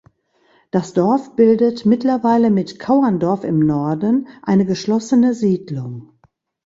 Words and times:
Das 0.71 0.93
Dorf 0.93 1.35
bildet 1.35 1.85
mittlerweile 1.85 2.49
mit 2.49 2.79
Kauerndorf 2.79 3.43
im 3.43 3.59
Norden 3.59 4.27
eine 4.41 4.65
geschlossene 4.65 5.35
Siedlung. 5.35 6.17